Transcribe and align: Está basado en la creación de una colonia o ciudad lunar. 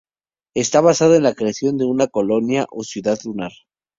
Está 0.55 0.81
basado 0.81 1.13
en 1.13 1.21
la 1.21 1.35
creación 1.35 1.77
de 1.77 1.85
una 1.85 2.07
colonia 2.07 2.65
o 2.71 2.81
ciudad 2.83 3.19
lunar. 3.23 3.51